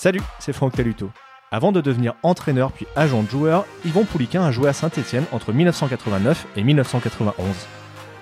Salut, 0.00 0.20
c'est 0.38 0.52
Franck 0.52 0.74
Taluto. 0.74 1.10
Avant 1.50 1.72
de 1.72 1.80
devenir 1.80 2.14
entraîneur 2.22 2.70
puis 2.70 2.86
agent 2.94 3.24
de 3.24 3.28
joueur, 3.28 3.66
Yvon 3.84 4.04
Pouliquin 4.04 4.44
a 4.44 4.52
joué 4.52 4.68
à 4.68 4.72
Saint-Etienne 4.72 5.24
entre 5.32 5.52
1989 5.52 6.46
et 6.54 6.62
1991. 6.62 7.34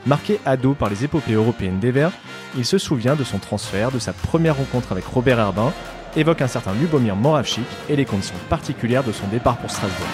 Marqué 0.06 0.40
ado 0.46 0.72
par 0.72 0.88
les 0.88 1.04
épopées 1.04 1.34
européennes 1.34 1.78
des 1.78 1.90
Verts, 1.90 2.12
il 2.56 2.64
se 2.64 2.78
souvient 2.78 3.14
de 3.14 3.24
son 3.24 3.36
transfert, 3.36 3.92
de 3.92 3.98
sa 3.98 4.14
première 4.14 4.56
rencontre 4.56 4.90
avec 4.90 5.04
Robert 5.04 5.38
Herbin, 5.38 5.70
évoque 6.16 6.40
un 6.40 6.48
certain 6.48 6.72
Lubomir 6.72 7.14
Moravchik 7.14 7.68
et 7.90 7.96
les 7.96 8.06
conditions 8.06 8.36
particulières 8.48 9.04
de 9.04 9.12
son 9.12 9.26
départ 9.26 9.58
pour 9.58 9.70
Strasbourg. 9.70 10.08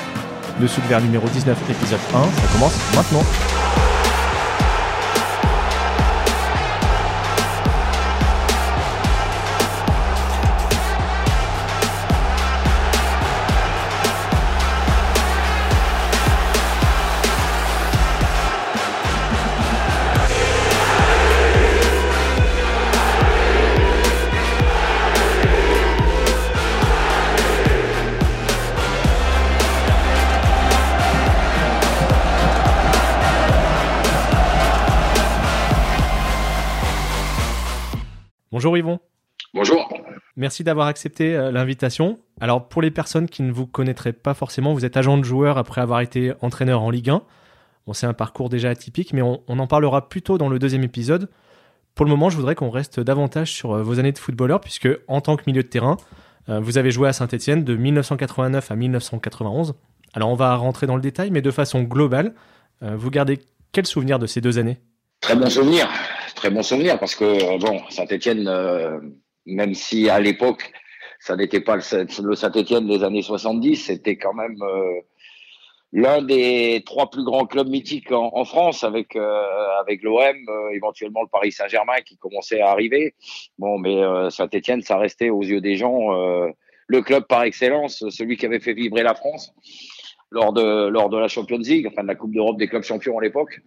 Le 0.61 0.67
sous 0.67 0.81
numéro 1.01 1.29
19, 1.29 1.71
épisode 1.71 2.01
1, 2.13 2.25
ça 2.25 2.53
commence 2.55 2.97
maintenant. 2.97 3.92
Bonjour 38.53 38.77
Yvon. 38.77 39.01
Bonjour. 39.55 39.89
Merci 40.37 40.63
d'avoir 40.63 40.87
accepté 40.87 41.35
euh, 41.35 41.51
l'invitation. 41.51 42.19
Alors 42.39 42.69
pour 42.69 42.83
les 42.83 42.91
personnes 42.91 43.27
qui 43.27 43.43
ne 43.43 43.51
vous 43.51 43.67
connaîtraient 43.67 44.13
pas 44.13 44.35
forcément, 44.35 44.75
vous 44.75 44.85
êtes 44.85 44.99
agent 44.99 45.17
de 45.17 45.25
joueur 45.25 45.57
après 45.57 45.81
avoir 45.81 46.03
été 46.03 46.35
entraîneur 46.43 46.83
en 46.83 46.91
Ligue 46.91 47.09
1. 47.09 47.23
Bon, 47.87 47.95
c'est 47.95 48.05
un 48.05 48.13
parcours 48.13 48.51
déjà 48.51 48.69
atypique, 48.69 49.15
mais 49.15 49.23
on, 49.23 49.41
en 49.49 49.67
parlera 49.67 50.07
plus 50.11 50.21
tôt 50.21 50.37
dans 50.37 50.51
le 50.51 50.59
deuxième 50.59 50.85
épisode. 50.85 51.31
Pour 51.95 52.05
le 52.05 52.11
moment, 52.11 52.29
je 52.29 52.37
voudrais 52.37 52.55
qu'on 52.55 52.69
reste 52.69 53.01
davantage 53.01 53.51
sur 53.51 53.73
euh, 53.73 53.83
vos 53.83 53.99
années 53.99 54.13
de 54.13 54.19
footballeur, 54.19 54.61
puisque 54.61 54.89
en 55.09 55.23
tant 55.23 55.37
que 55.37 55.45
milieu 55.47 55.63
de 55.63 55.69
terrain, 55.69 55.97
euh, 56.51 56.61
vous 56.61 56.77
avez 56.77 56.91
joué 56.91 57.09
à 57.09 57.15
Saint-Etienne 57.15 57.65
de 57.65 57.75
1989 57.75 58.71
à 58.71 58.77
1991. 58.77 59.77
Alors 60.13 60.29
on 60.29 60.37
va 60.37 60.57
rentrer 60.57 60.87
dans 60.87 60.97
le 60.97 61.03
détail, 61.03 61.31
mais 61.31 61.41
de 61.41 61.51
façon 61.51 61.85
globale, 61.85 62.35
vous 62.83 63.11
gardez 63.11 63.39
quel 63.71 63.87
souvenir 63.87 64.19
de 64.19 64.27
ces 64.27 64.41
deux 64.41 64.59
années? 64.59 64.79
Très 65.21 65.37
bon 65.37 65.49
souvenir 65.49 65.89
très 66.43 66.51
bon 66.51 66.65
souvenir 66.65 66.99
parce 66.99 67.15
que 67.15 67.25
euh, 67.25 67.59
bon, 67.59 67.81
Saint-Étienne, 67.89 68.49
euh, 68.49 68.99
même 69.47 69.75
si 69.75 70.11
à 70.11 70.19
l'époque 70.19 70.73
ça 71.21 71.37
n'était 71.37 71.61
pas 71.61 71.77
le, 71.77 72.35
Saint-Étienne 72.35 72.89
des 72.89 73.05
années 73.05 73.23
70, 73.23 73.77
c'était 73.77 74.17
quand 74.17 74.35
même 74.35 74.57
euh, 74.61 75.01
l'un 75.93 76.21
des 76.21 76.83
trois 76.85 77.11
plus 77.11 77.23
grands 77.23 77.47
clubs 77.47 77.69
mythiques 77.69 78.11
en, 78.11 78.45
France 78.45 78.83
avec 78.83 79.15
avec 79.79 80.03
l'OM, 80.03 80.37
éventuellement 80.73 81.23
le 81.23 81.29
Paris 81.29 81.53
Saint-Germain 81.53 82.01
qui 82.05 82.17
commençait 82.17 82.61
à 82.61 82.71
arriver. 82.71 83.15
Bon, 83.59 83.79
mais 83.79 84.03
Saint-Étienne, 84.31 84.83
ça 84.83 84.97
restait 84.99 85.31
aux 85.31 85.43
yeux 85.43 85.61
des 85.61 85.77
gens 85.77 86.11
le 86.89 87.03
club 87.03 87.25
par 87.29 87.45
excellence, 87.45 88.05
celui 88.09 88.37
qui 88.37 88.47
avait 88.47 88.59
fait 88.59 88.73
vibrer 88.73 89.05
la 89.05 89.15
France 89.15 89.55
lors 90.33 90.53
de 90.53 90.89
lors 90.89 91.09
de 91.09 91.19
la 91.19 91.29
Champions 91.29 91.59
League, 91.59 91.87
enfin 91.87 92.03
de 92.03 92.09
la 92.09 92.17
Coupe 92.17 92.33
d'Europe 92.33 92.59
des 92.59 92.67
clubs 92.67 92.83
champions 92.83 93.17
à 93.19 93.23
l'époque. 93.23 93.61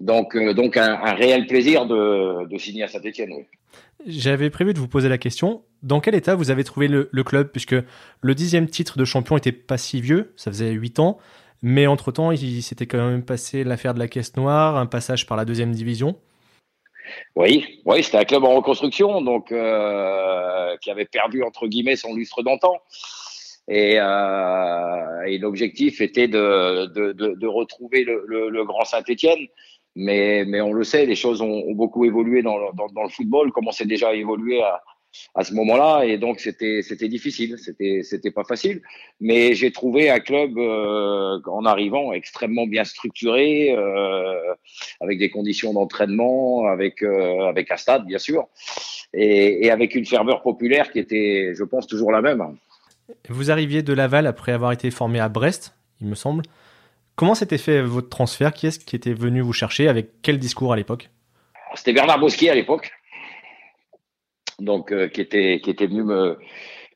Donc, 0.00 0.34
euh, 0.34 0.54
donc 0.54 0.76
un, 0.76 0.96
réel 1.14 1.46
plaisir 1.46 1.86
de, 1.86 2.46
signer 2.58 2.84
à 2.84 2.88
Saint-Etienne. 2.88 3.32
J'avais 4.06 4.50
prévu 4.50 4.72
de 4.72 4.78
vous 4.78 4.88
poser 4.88 5.08
la 5.08 5.18
question. 5.18 5.62
Dans 5.82 6.00
quel 6.00 6.14
état 6.14 6.34
vous 6.34 6.50
avez 6.50 6.64
trouvé 6.64 6.88
le, 6.88 7.22
club 7.22 7.50
Puisque 7.50 7.76
le 8.20 8.34
dixième 8.34 8.66
titre 8.66 8.98
de 8.98 9.04
champion 9.04 9.36
était 9.36 9.52
pas 9.52 9.78
si 9.78 10.00
vieux, 10.00 10.32
ça 10.36 10.50
faisait 10.50 10.70
huit 10.70 10.98
ans. 10.98 11.18
Mais 11.62 11.86
entre-temps, 11.86 12.32
il 12.32 12.62
s'était 12.62 12.86
quand 12.86 13.10
même 13.10 13.22
passé 13.22 13.64
l'affaire 13.64 13.92
de 13.92 13.98
la 13.98 14.08
caisse 14.08 14.34
noire, 14.36 14.78
un 14.78 14.86
passage 14.86 15.26
par 15.26 15.36
la 15.36 15.44
deuxième 15.44 15.72
division. 15.72 16.16
Oui, 17.36 17.80
oui, 17.84 18.02
c'était 18.02 18.18
un 18.18 18.24
club 18.24 18.44
en 18.44 18.54
reconstruction, 18.54 19.20
donc 19.20 19.52
euh, 19.52 20.76
qui 20.80 20.90
avait 20.90 21.04
perdu 21.04 21.42
entre 21.42 21.66
guillemets 21.66 21.96
son 21.96 22.14
lustre 22.14 22.42
d'antan. 22.42 22.78
Et, 23.68 23.96
euh, 23.98 25.38
l'objectif 25.38 26.00
était 26.00 26.28
de, 26.28 27.46
retrouver 27.46 28.04
le, 28.04 28.64
grand 28.64 28.84
Saint-Étienne. 28.84 29.46
Mais, 29.96 30.44
mais 30.46 30.60
on 30.60 30.72
le 30.72 30.84
sait, 30.84 31.04
les 31.04 31.16
choses 31.16 31.42
ont, 31.42 31.72
beaucoup 31.72 32.04
évolué 32.04 32.42
dans, 32.42 32.72
dans, 32.72 32.86
dans, 32.94 33.02
le 33.02 33.08
football, 33.08 33.50
commençait 33.50 33.86
déjà 33.86 34.10
à 34.10 34.14
évoluer 34.14 34.62
à, 34.62 34.80
à 35.34 35.44
ce 35.44 35.54
moment-là, 35.54 36.04
et 36.04 36.18
donc 36.18 36.40
c'était 36.40 37.08
difficile, 37.08 37.56
c'était 37.58 38.30
pas 38.30 38.44
facile. 38.44 38.82
Mais 39.20 39.54
j'ai 39.54 39.72
trouvé 39.72 40.10
un 40.10 40.20
club 40.20 40.56
euh, 40.58 41.40
en 41.46 41.64
arrivant 41.64 42.12
extrêmement 42.12 42.66
bien 42.66 42.84
structuré, 42.84 43.74
euh, 43.76 44.54
avec 45.00 45.18
des 45.18 45.30
conditions 45.30 45.72
d'entraînement, 45.72 46.66
avec 46.66 47.02
euh, 47.02 47.46
avec 47.48 47.70
un 47.70 47.76
stade 47.76 48.06
bien 48.06 48.18
sûr, 48.18 48.48
et, 49.12 49.66
et 49.66 49.70
avec 49.70 49.94
une 49.94 50.06
ferveur 50.06 50.42
populaire 50.42 50.90
qui 50.92 50.98
était, 50.98 51.52
je 51.54 51.64
pense, 51.64 51.86
toujours 51.86 52.12
la 52.12 52.22
même. 52.22 52.56
Vous 53.28 53.50
arriviez 53.50 53.82
de 53.82 53.92
Laval 53.92 54.26
après 54.26 54.52
avoir 54.52 54.72
été 54.72 54.90
formé 54.90 55.20
à 55.20 55.28
Brest, 55.28 55.74
il 56.00 56.06
me 56.06 56.14
semble. 56.14 56.42
Comment 57.16 57.34
s'était 57.34 57.58
fait 57.58 57.82
votre 57.82 58.08
transfert? 58.08 58.52
Qui 58.52 58.66
est-ce 58.66 58.78
qui 58.78 58.96
était 58.96 59.12
venu 59.12 59.40
vous 59.42 59.52
chercher? 59.52 59.88
Avec 59.88 60.22
quel 60.22 60.38
discours 60.38 60.72
à 60.72 60.76
l'époque? 60.76 61.10
C'était 61.74 61.92
Bernard 61.92 62.18
Bosquier 62.18 62.50
à 62.50 62.54
l'époque, 62.54 62.90
donc 64.58 64.92
euh, 64.92 65.08
qui 65.08 65.20
était 65.20 65.60
qui 65.62 65.70
était 65.70 65.86
venu 65.86 66.02
me 66.02 66.38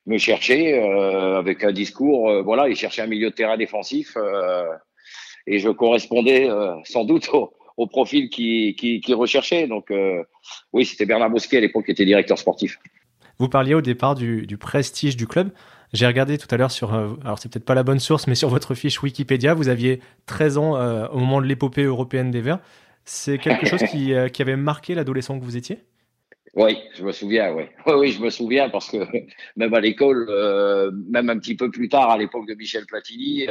me 0.07 0.19
chercher 0.19 0.79
euh, 0.79 1.39
avec 1.39 1.63
un 1.63 1.73
discours. 1.73 2.31
Euh, 2.31 2.43
voilà, 2.43 2.69
il 2.69 2.77
cherchait 2.77 3.03
un 3.03 3.07
milieu 3.07 3.31
de 3.31 3.35
terrain 3.35 3.57
défensif 3.57 4.17
et 5.47 5.59
je 5.59 5.69
correspondais 5.69 6.49
sans 6.85 7.05
doute 7.05 7.31
au, 7.77 7.87
profil 7.87 8.31
qui, 8.31 8.75
qui, 8.79 9.03
qui 9.03 9.13
recherchait. 9.13 9.67
Donc 9.67 9.93
oui, 10.73 10.87
c'était 10.87 11.05
Bernard 11.05 11.31
Bosquier 11.31 11.59
à 11.59 11.61
l'époque 11.61 11.85
qui 11.85 11.91
était 11.91 12.07
directeur 12.07 12.39
sportif. 12.39 12.79
Vous 13.39 13.49
parliez 13.49 13.75
au 13.75 13.83
départ 13.83 14.15
du, 14.15 14.47
du 14.47 14.57
prestige 14.57 15.17
du 15.17 15.27
club. 15.27 15.51
J'ai 15.95 16.09
regardé 16.09 16.39
tout 16.39 16.49
à 16.51 16.57
l'heure 16.57 16.73
sur, 16.73 16.93
euh, 16.93 17.15
alors 17.25 17.39
c'est 17.39 17.49
peut-être 17.49 17.65
pas 17.65 17.77
la 17.77 17.85
bonne 17.85 18.01
source, 18.01 18.27
mais 18.27 18.35
sur 18.35 18.49
votre 18.49 18.75
fiche 18.75 19.01
Wikipédia, 19.01 19.55
vous 19.55 19.69
aviez 19.69 20.01
13 20.27 20.59
ans 20.59 20.77
euh, 20.77 21.07
au 21.07 21.19
moment 21.19 21.41
de 21.41 21.47
l'épopée 21.47 21.85
européenne 21.85 22.33
des 22.33 22.41
Verts. 22.41 22.59
C'est 23.05 23.39
quelque 23.39 23.65
chose 23.65 23.85
qui, 23.93 24.13
euh, 24.13 24.29
qui, 24.29 24.43
avait 24.43 24.57
marqué 24.57 24.97
l'adolescent 24.97 25.39
que 25.39 25.45
vous 25.45 25.57
étiez? 25.57 25.79
Oui, 26.55 26.79
je 26.97 27.05
me 27.05 27.13
souviens, 27.13 27.53
oui. 27.53 27.65
Oui, 27.87 27.93
oui, 27.97 28.11
je 28.11 28.21
me 28.21 28.31
souviens 28.31 28.69
parce 28.71 28.91
que 28.91 29.07
même 29.57 29.73
à 29.73 29.79
l'école, 29.79 30.27
même 31.09 31.31
un 31.31 31.39
petit 31.39 31.55
peu 31.55 31.71
plus 31.71 31.89
tard, 31.89 32.11
à 32.11 32.19
l'époque 32.19 32.49
de 32.49 32.55
Michel 32.55 32.87
Platini, 32.87 33.47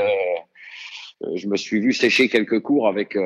je 1.35 1.47
me 1.47 1.55
suis 1.55 1.79
vu 1.79 1.93
sécher 1.93 2.27
quelques 2.27 2.59
cours 2.59 2.89
avec 2.89 3.17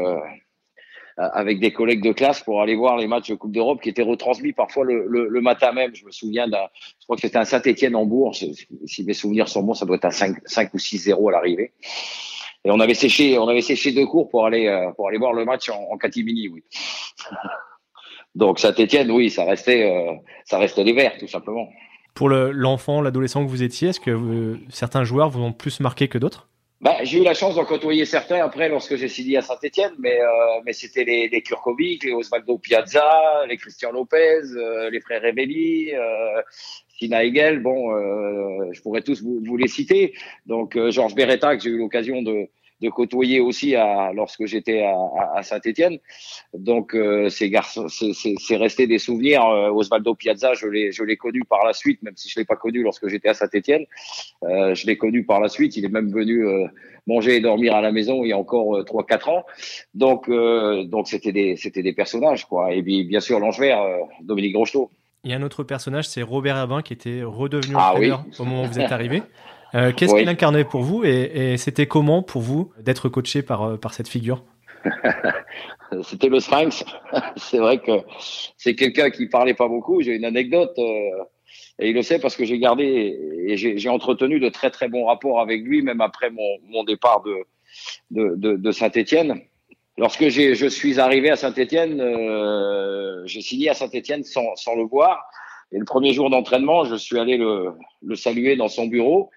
avec 1.18 1.60
des 1.60 1.72
collègues 1.72 2.04
de 2.04 2.12
classe 2.12 2.42
pour 2.42 2.62
aller 2.62 2.76
voir 2.76 2.98
les 2.98 3.08
matchs 3.08 3.30
de 3.30 3.36
Coupe 3.36 3.52
d'Europe 3.52 3.82
qui 3.82 3.90
étaient 3.90 4.04
retransmis 4.04 4.54
parfois 4.54 4.86
le, 4.86 5.42
matin 5.42 5.72
même. 5.72 5.96
Je 5.96 6.06
me 6.06 6.12
souviens 6.12 6.48
d'un, 6.48 6.68
je 7.00 7.06
crois 7.06 7.16
que 7.16 7.22
c'était 7.22 7.38
un 7.38 7.46
Saint-Étienne 7.46 7.96
Hambourg. 7.96 8.36
Si 8.36 9.04
mes 9.04 9.14
souvenirs 9.14 9.48
sont 9.48 9.64
bons, 9.64 9.74
ça 9.74 9.86
doit 9.86 9.96
être 9.96 10.06
un 10.06 10.12
5, 10.12 10.38
5 10.46 10.74
ou 10.74 10.78
6-0 10.78 11.30
à 11.30 11.32
l'arrivée. 11.32 11.74
Et 12.66 12.72
on 12.72 12.80
avait 12.80 12.94
séché, 12.94 13.38
on 13.40 13.48
avait 13.48 13.62
séché 13.62 13.92
deux 13.92 14.06
cours 14.06 14.30
pour 14.30 14.46
aller, 14.46 14.68
euh, 14.68 14.92
pour 14.92 15.08
aller 15.08 15.18
voir 15.18 15.34
le 15.34 15.46
match 15.46 15.70
en, 15.70 15.80
en 15.92 15.98
catimini, 15.98 16.50
oui. 16.50 16.64
Donc 18.36 18.60
Saint-Étienne, 18.60 19.10
oui, 19.10 19.32
ça 19.32 19.46
restait, 19.46 19.92
euh, 19.92 20.14
ça 20.46 20.60
restait 20.60 20.84
les 20.84 20.94
Verts, 20.94 21.18
tout 21.18 21.28
simplement. 21.28 21.68
Pour 22.14 22.30
l'enfant, 22.30 23.02
l'adolescent 23.02 23.44
que 23.44 23.50
vous 23.50 23.64
étiez, 23.64 23.90
est-ce 23.90 24.00
que 24.00 24.60
certains 24.70 25.04
joueurs 25.04 25.30
vous 25.30 25.42
ont 25.42 25.54
plus 25.54 25.80
marqué 25.80 26.08
que 26.08 26.18
d'autres? 26.18 26.48
Bah, 26.80 26.98
j'ai 27.04 27.20
eu 27.20 27.24
la 27.24 27.34
chance 27.34 27.56
d'en 27.56 27.66
côtoyer 27.66 28.06
certains 28.06 28.44
après 28.44 28.70
lorsque 28.70 28.96
j'ai 28.98 29.08
signé 29.08 29.38
à 29.38 29.42
Saint-Etienne, 29.42 29.94
mais, 29.98 30.22
euh, 30.22 30.28
mais 30.64 30.74
c'était 30.74 31.04
les, 31.04 31.28
les 31.28 31.42
Kurkovic, 31.42 32.04
les 32.04 32.14
Osvaldo 32.14 32.60
Piazza, 32.60 33.46
les 33.48 33.58
Christian 33.58 33.92
Lopez, 33.92 34.42
euh, 34.56 34.90
les 34.92 35.00
frères 35.00 35.24
Revelli, 35.24 35.92
euh, 35.96 36.42
Sina 37.00 37.24
Hegel, 37.24 37.60
bon, 37.60 37.96
euh, 37.96 38.70
je 38.74 38.82
pourrais 38.82 39.02
tous 39.02 39.24
vous, 39.24 39.42
vous 39.44 39.58
les 39.58 39.68
citer. 39.68 40.14
Donc 40.46 40.78
Georges 40.90 41.16
Beretta, 41.16 41.58
que 41.58 41.64
j'ai 41.64 41.72
eu 41.72 41.80
l'occasion 41.80 42.22
de, 42.22 42.48
de 42.82 42.90
côtoyer 42.90 43.40
aussi 43.40 43.76
à, 43.76 44.12
lorsque 44.14 44.46
j'étais 44.46 44.84
à, 44.84 44.96
à, 45.36 45.44
Saint-Étienne. 45.44 45.98
Donc 46.54 46.94
euh, 46.94 47.30
ces 47.30 47.50
garçons, 47.50 47.88
c'est 47.88 48.56
resté 48.56 48.88
des 48.88 49.00
souvenirs. 49.00 49.46
Euh, 49.46 49.70
Osvaldo 49.72 50.14
Piazza, 50.16 50.54
je 50.54 50.68
l'ai 50.68 50.92
je 50.92 51.04
l'ai 51.04 51.18
connu 51.18 51.44
par 51.44 51.66
la 51.66 51.74
suite, 51.74 52.02
même 52.04 52.16
si 52.16 52.30
je 52.30 52.40
l'ai 52.40 52.46
pas 52.46 52.56
connu 52.56 52.84
lorsque 52.84 53.08
j'étais 53.08 53.30
à 53.30 53.34
Saint-Étienne. 53.34 53.86
Euh, 54.44 54.76
je 54.76 54.86
l'ai 54.86 54.98
connu 54.98 55.26
par 55.26 55.40
la 55.40 55.50
suite. 55.50 55.76
Il 55.76 55.86
est 55.86 55.90
même 55.90 56.12
venu 56.12 56.46
euh, 56.46 56.68
manger 57.08 57.38
et 57.38 57.42
dormir 57.42 57.76
à 57.76 57.82
la 57.82 57.92
maison 57.92 58.24
il 58.24 58.30
y 58.30 58.34
a 58.34 58.38
encore 58.38 58.84
trois 58.86 59.06
quatre 59.06 59.30
ans. 59.30 59.44
Donc 59.94 60.30
donc 60.30 61.08
c'était 61.08 61.32
des 61.32 61.56
c'était 61.56 61.84
des 61.84 61.94
personnages 61.94 62.46
quoi. 62.46 62.74
Et 62.74 62.84
puis 62.84 63.04
bien 63.06 63.20
sûr 63.20 63.40
l'Angevert, 63.40 63.82
Dominique 64.22 64.54
Grochetot. 64.54 64.92
Il 65.24 65.32
y 65.32 65.34
a 65.34 65.38
un 65.38 65.42
autre 65.42 65.64
personnage, 65.64 66.08
c'est 66.08 66.22
Robert 66.22 66.56
Herbin 66.56 66.82
qui 66.82 66.94
était 66.94 67.24
redevenu 67.24 67.76
ah, 67.76 67.92
entraîneur 67.92 68.24
au 68.38 68.46
moment 68.46 68.64
où 68.64 68.68
vous 68.68 68.80
êtes 68.80 68.92
arrivé. 68.92 69.24
Euh, 69.76 69.92
qu'est-ce 69.92 70.16
qu'il 70.16 70.30
incarnait 70.30 70.64
pour 70.64 70.82
vous 70.82 71.04
et, 71.04 71.58
c'était 71.58 71.88
comment 71.88 72.24
pour 72.24 72.42
vous 72.42 72.72
d'être 72.80 73.10
coaché 73.10 73.42
par, 73.42 73.64
euh, 73.64 73.78
par 73.78 73.94
cette 73.94 74.08
figure? 74.08 74.44
C'était 76.04 76.28
le 76.28 76.40
Sphinx. 76.40 76.84
c'est 77.38 77.60
vrai 77.60 77.80
que 77.80 77.92
c'est 78.58 78.76
quelqu'un 78.76 79.10
qui 79.10 79.28
parlait 79.28 79.54
pas 79.54 79.68
beaucoup. 79.68 80.02
J'ai 80.02 80.16
une 80.16 80.26
anecdote. 80.26 80.74
Euh, 80.78 81.24
Et 81.80 81.90
il 81.90 81.96
le 81.96 82.02
sait 82.02 82.20
parce 82.20 82.36
que 82.36 82.44
j'ai 82.44 82.60
gardé 82.60 83.18
et 83.48 83.56
j'ai 83.56 83.90
entretenu 83.90 84.40
de 84.40 84.50
très 84.50 84.70
très 84.70 84.90
bons 84.90 85.06
rapports 85.06 85.40
avec 85.40 85.62
lui, 85.64 85.82
même 85.82 86.02
après 86.02 86.30
mon, 86.30 86.58
mon 86.68 86.84
départ 86.84 87.22
de, 87.22 87.36
de, 88.12 88.36
de, 88.36 88.58
de 88.58 88.72
Saint-Étienne. 88.72 89.42
Lorsque 89.98 90.28
je 90.30 90.68
suis 90.70 91.00
arrivé 91.00 91.32
à 91.32 91.36
Saint-Étienne, 91.36 92.00
euh, 92.00 93.24
j'ai 93.26 93.42
signé 93.42 93.70
à 93.70 93.74
Saint-Étienne 93.74 94.24
sans, 94.24 94.56
sans, 94.56 94.76
le 94.76 94.84
voir. 94.84 95.28
Et 95.72 95.80
le 95.80 95.86
premier 95.86 96.14
jour 96.14 96.30
d'entraînement, 96.30 96.86
je 96.86 96.96
suis 96.96 97.20
allé 97.20 97.38
le, 97.38 97.74
le, 98.02 98.16
saluer 98.16 98.56
dans 98.56 98.68
son 98.68 98.88
bureau. 98.88 99.30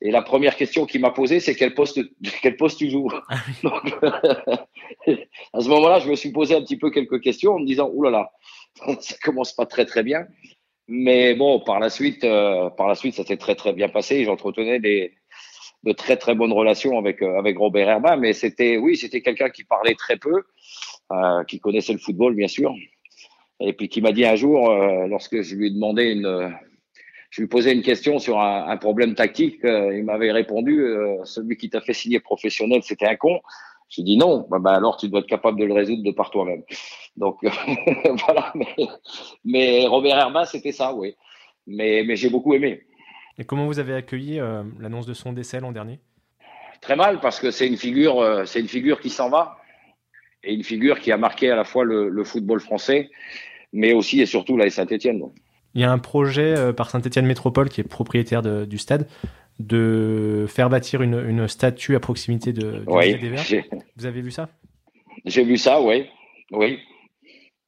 Et 0.00 0.10
la 0.10 0.22
première 0.22 0.56
question 0.56 0.84
qu'il 0.84 1.00
m'a 1.00 1.10
posée, 1.10 1.40
c'est 1.40 1.54
quel 1.54 1.74
poste, 1.74 2.00
quel 2.42 2.56
poste 2.56 2.78
tu 2.78 2.90
joues? 2.90 3.08
Ah 3.28 3.36
Donc, 3.62 3.94
À 5.52 5.60
ce 5.60 5.68
moment-là, 5.68 6.00
je 6.00 6.08
me 6.08 6.14
suis 6.14 6.32
posé 6.32 6.54
un 6.54 6.62
petit 6.62 6.76
peu 6.76 6.90
quelques 6.90 7.20
questions 7.20 7.54
en 7.54 7.58
me 7.58 7.66
disant, 7.66 7.90
oulala, 7.92 8.30
ça 9.00 9.16
commence 9.22 9.52
pas 9.52 9.66
très 9.66 9.86
très 9.86 10.02
bien. 10.02 10.26
Mais 10.88 11.34
bon, 11.34 11.60
par 11.60 11.78
la 11.80 11.90
suite, 11.90 12.24
euh, 12.24 12.68
par 12.70 12.88
la 12.88 12.94
suite, 12.94 13.14
ça 13.14 13.24
s'est 13.24 13.36
très 13.36 13.54
très 13.54 13.72
bien 13.72 13.88
passé. 13.88 14.24
J'entretenais 14.24 14.80
des, 14.80 15.14
de 15.84 15.92
très 15.92 16.16
très 16.16 16.34
bonnes 16.34 16.52
relations 16.52 16.98
avec 16.98 17.22
euh, 17.22 17.38
avec 17.38 17.56
Robert 17.58 17.88
Herman. 17.88 18.18
Mais 18.20 18.32
c'était, 18.32 18.76
oui, 18.76 18.96
c'était 18.96 19.22
quelqu'un 19.22 19.50
qui 19.50 19.64
parlait 19.64 19.94
très 19.94 20.16
peu, 20.16 20.42
euh, 21.12 21.44
qui 21.44 21.60
connaissait 21.60 21.92
le 21.92 21.98
football 21.98 22.34
bien 22.34 22.48
sûr, 22.48 22.74
et 23.62 23.72
puis 23.72 23.88
qui 23.88 24.00
m'a 24.00 24.12
dit 24.12 24.24
un 24.24 24.36
jour, 24.36 24.70
euh, 24.70 25.06
lorsque 25.06 25.40
je 25.42 25.54
lui 25.54 25.68
ai 25.68 25.70
demandé 25.70 26.12
une, 26.12 26.54
je 27.30 27.40
lui 27.40 27.48
posais 27.48 27.72
une 27.72 27.82
question 27.82 28.18
sur 28.18 28.40
un, 28.40 28.68
un 28.68 28.76
problème 28.76 29.14
tactique, 29.14 29.60
il 29.64 30.04
m'avait 30.04 30.32
répondu, 30.32 30.84
celui 31.24 31.56
qui 31.56 31.70
t'a 31.70 31.80
fait 31.80 31.94
signer 31.94 32.20
professionnel, 32.20 32.82
c'était 32.82 33.06
un 33.06 33.16
con. 33.16 33.40
J'ai 33.88 34.02
dit 34.02 34.16
non, 34.16 34.46
bah, 34.48 34.58
bah, 34.58 34.72
alors 34.74 34.96
tu 34.96 35.08
dois 35.10 35.20
être 35.20 35.26
capable 35.26 35.60
de 35.60 35.66
le 35.66 35.74
résoudre 35.74 36.02
de 36.02 36.12
par 36.12 36.30
toi-même. 36.30 36.62
Donc 37.16 37.38
voilà, 38.26 38.52
mais, 39.44 39.86
Robert 39.86 40.18
Herman, 40.18 40.46
c'était 40.46 40.72
ça, 40.72 40.94
oui. 40.94 41.14
Mais, 41.66 42.02
mais 42.06 42.16
j'ai 42.16 42.30
beaucoup 42.30 42.54
aimé. 42.54 42.82
Et 43.38 43.44
comment 43.44 43.66
vous 43.66 43.78
avez 43.78 43.94
accueilli 43.94 44.40
euh, 44.40 44.62
l'annonce 44.78 45.06
de 45.06 45.14
son 45.14 45.32
décès 45.32 45.60
l'an 45.60 45.72
dernier? 45.72 46.00
Très 46.80 46.96
mal, 46.96 47.20
parce 47.20 47.38
que 47.38 47.50
c'est 47.50 47.66
une 47.66 47.76
figure, 47.76 48.20
euh, 48.20 48.44
c'est 48.44 48.60
une 48.60 48.68
figure 48.68 49.00
qui 49.00 49.10
s'en 49.10 49.28
va 49.28 49.58
et 50.42 50.54
une 50.54 50.64
figure 50.64 50.98
qui 50.98 51.12
a 51.12 51.16
marqué 51.16 51.50
à 51.50 51.56
la 51.56 51.64
fois 51.64 51.84
le, 51.84 52.24
football 52.24 52.60
français, 52.60 53.10
mais 53.72 53.92
aussi 53.92 54.20
et 54.20 54.26
surtout 54.26 54.56
la 54.56 54.68
Saint-Étienne. 54.70 55.22
Il 55.74 55.80
y 55.80 55.84
a 55.84 55.90
un 55.90 55.98
projet 55.98 56.56
euh, 56.56 56.72
par 56.72 56.90
Saint-Étienne 56.90 57.26
Métropole 57.26 57.68
qui 57.68 57.80
est 57.80 57.88
propriétaire 57.88 58.42
du 58.42 58.78
stade 58.78 59.06
de 59.58 60.46
faire 60.48 60.70
bâtir 60.70 61.02
une, 61.02 61.46
statue 61.48 61.94
à 61.94 62.00
proximité 62.00 62.52
de, 62.52 62.82
oui, 62.86 63.18
des 63.18 63.28
Verts. 63.28 63.64
Vous 63.96 64.06
avez 64.06 64.20
vu 64.20 64.30
ça? 64.30 64.48
J'ai 65.24 65.44
vu 65.44 65.56
ça, 65.56 65.80
oui. 65.80 66.06
Oui. 66.50 66.78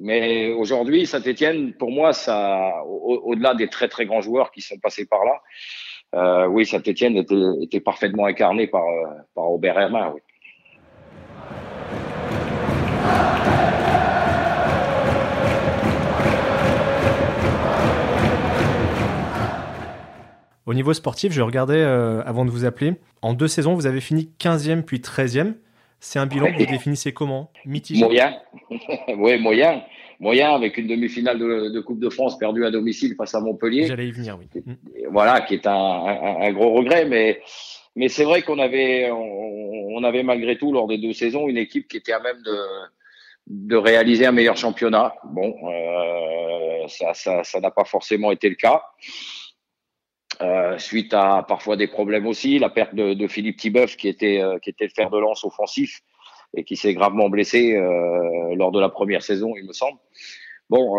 Mais 0.01 0.53
aujourd'hui, 0.53 1.07
Saint-Etienne, 1.07 1.73
pour 1.75 1.91
moi, 1.91 2.13
ça, 2.13 2.83
au-delà 2.85 3.55
des 3.55 3.69
très 3.69 3.89
très 3.89 4.07
grands 4.07 4.21
joueurs 4.21 4.51
qui 4.51 4.61
sont 4.61 4.79
passés 4.79 5.07
par 5.07 5.25
là, 5.25 5.41
euh, 6.15 6.47
oui, 6.47 6.67
Saint-Etienne 6.67 7.17
était, 7.17 7.35
était, 7.63 7.81
parfaitement 7.81 8.27
incarné 8.27 8.67
par, 8.67 8.85
euh, 8.85 9.07
par 9.35 9.51
Aubert 9.51 9.79
Hermann. 9.79 10.13
Oui. 10.15 10.21
Au 20.75 20.77
niveau 20.77 20.93
sportif, 20.93 21.33
je 21.33 21.41
regardais 21.41 21.79
euh, 21.79 22.21
avant 22.25 22.45
de 22.45 22.51
vous 22.51 22.65
appeler. 22.65 22.95
En 23.23 23.33
deux 23.33 23.47
saisons, 23.47 23.75
vous 23.75 23.87
avez 23.87 24.01
fini 24.01 24.33
15e 24.41 24.83
puis 24.83 24.99
13e. 24.99 25.55
C'est 26.01 26.19
un 26.19 26.27
bilan 26.27 26.47
que 26.53 26.59
vous 26.59 26.67
définissez 26.67 27.13
comment? 27.13 27.53
Mitigé 27.65 28.05
Moyen. 28.05 28.35
oui, 29.17 29.39
moyen. 29.39 29.85
Moyen 30.19 30.53
avec 30.53 30.77
une 30.77 30.89
demi-finale 30.89 31.39
de, 31.39 31.81
Coupe 31.81 32.01
de 32.01 32.11
France 32.11 32.37
perdue 32.39 32.67
à 32.67 32.73
domicile 32.73 33.15
face 33.17 33.37
à 33.37 33.41
Montpellier. 33.41 33.87
J'allais 33.87 34.09
y 34.09 34.11
venir, 34.11 34.37
oui. 34.37 34.75
Voilà, 35.13 35.43
qui 35.43 35.55
est 35.55 35.67
un, 35.69 36.53
gros 36.53 36.73
regret. 36.73 37.05
Mais, 37.05 37.41
mais 37.95 38.09
c'est 38.09 38.25
vrai 38.25 38.43
qu'on 38.43 38.59
avait, 38.59 39.13
on, 39.13 40.03
avait 40.03 40.25
malgré 40.25 40.59
tout, 40.59 40.73
lors 40.73 40.89
des 40.89 40.99
deux 40.99 41.13
saisons, 41.13 41.47
une 41.47 41.59
équipe 41.59 41.87
qui 41.87 41.99
était 41.99 42.15
à 42.15 42.19
même 42.19 42.43
de, 42.45 42.59
de 43.47 43.77
réaliser 43.77 44.27
un 44.27 44.33
meilleur 44.33 44.57
championnat. 44.57 45.15
Bon, 45.23 45.55
euh, 45.69 46.89
ça 46.89 47.13
n'a 47.27 47.45
ça, 47.45 47.61
n'a 47.61 47.71
pas 47.71 47.85
forcément 47.85 48.33
été 48.33 48.49
le 48.49 48.57
cas. 48.57 48.83
Euh, 50.41 50.79
suite 50.79 51.15
à 51.15 51.45
parfois 51.47 51.77
des 51.77 51.87
problèmes 51.87 52.27
aussi, 52.27 52.59
la 52.59 52.71
perte 52.71 52.95
de, 52.95 53.27
Philippe 53.27 53.57
Tibeuf 53.57 53.97
qui 53.97 54.09
était 54.09 54.41
euh, 54.41 54.59
qui 54.59 54.71
était 54.71 54.85
le 54.85 54.91
fer 54.91 55.11
de 55.11 55.19
lance 55.19 55.45
offensif 55.45 56.01
et 56.57 56.65
qui 56.65 56.77
s'est 56.77 56.95
gravement 56.95 57.29
blessé 57.29 57.75
euh, 57.75 58.55
lors 58.57 58.73
de 58.73 58.81
la 58.81 58.89
première 58.89 59.23
saison, 59.23 59.55
il 59.57 59.67
me 59.67 59.73
semble. 59.73 59.99
Bon, 60.71 60.97